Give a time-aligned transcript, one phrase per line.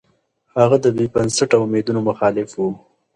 [0.59, 2.59] هغه د بې بنسټه اميدونو مخالف و.